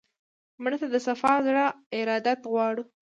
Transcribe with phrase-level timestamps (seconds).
[0.61, 1.65] مړه ته د صفا زړه
[1.97, 2.83] ارادت غواړو